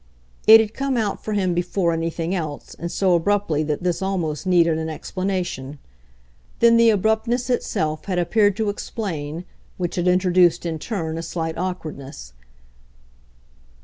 [0.47, 4.47] It had come out for him before anything else, and so abruptly that this almost
[4.47, 5.77] needed an explanation.
[6.57, 9.45] Then the abruptness itself had appeared to explain
[9.77, 12.33] which had introduced, in turn, a slight awkwardness.